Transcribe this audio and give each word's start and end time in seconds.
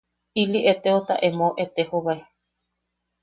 Ili 0.43 0.61
eteota 0.71 1.17
emou 1.27 1.53
etejobae. 1.65 2.17